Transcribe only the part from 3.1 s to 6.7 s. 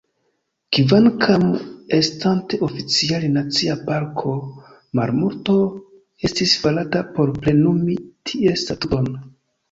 nacia parko, malmulto estis